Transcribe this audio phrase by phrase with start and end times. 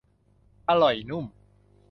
[0.69, 1.25] อร่อยนุ่ม